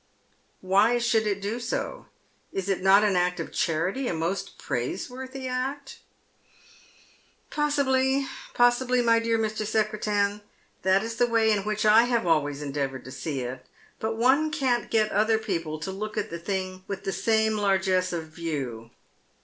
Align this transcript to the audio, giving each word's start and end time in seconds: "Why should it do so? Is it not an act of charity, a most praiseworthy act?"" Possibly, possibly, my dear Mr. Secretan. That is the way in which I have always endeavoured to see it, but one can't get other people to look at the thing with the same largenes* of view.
"Why 0.61 0.97
should 0.97 1.27
it 1.27 1.43
do 1.43 1.59
so? 1.59 2.07
Is 2.51 2.69
it 2.69 2.81
not 2.81 3.03
an 3.03 3.15
act 3.15 3.39
of 3.39 3.51
charity, 3.51 4.07
a 4.07 4.15
most 4.15 4.57
praiseworthy 4.57 5.47
act?"" 5.47 5.99
Possibly, 7.51 8.25
possibly, 8.55 9.03
my 9.03 9.19
dear 9.19 9.37
Mr. 9.37 9.63
Secretan. 9.63 10.41
That 10.81 11.03
is 11.03 11.17
the 11.17 11.27
way 11.27 11.51
in 11.51 11.65
which 11.65 11.85
I 11.85 12.05
have 12.05 12.25
always 12.25 12.63
endeavoured 12.63 13.05
to 13.05 13.11
see 13.11 13.41
it, 13.41 13.67
but 13.99 14.17
one 14.17 14.49
can't 14.51 14.89
get 14.89 15.11
other 15.11 15.37
people 15.37 15.77
to 15.81 15.91
look 15.91 16.17
at 16.17 16.31
the 16.31 16.39
thing 16.39 16.83
with 16.87 17.03
the 17.03 17.13
same 17.13 17.53
largenes* 17.55 18.11
of 18.11 18.25
view. 18.29 18.89